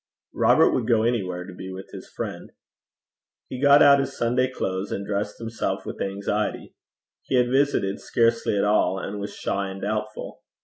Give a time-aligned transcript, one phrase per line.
[0.33, 2.51] Robert would go anywhere to be with his friend.
[3.49, 6.73] He got out his Sunday clothes, and dressed himself with anxiety:
[7.21, 10.41] he had visited scarcely at all, and was shy and doubtful.